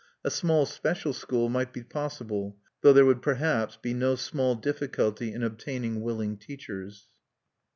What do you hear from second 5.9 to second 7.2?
willing teachers(1).